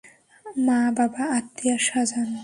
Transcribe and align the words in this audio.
মা, 0.65 0.79
বাবা, 0.97 1.23
আত্মীয়স্বজন। 1.37 2.29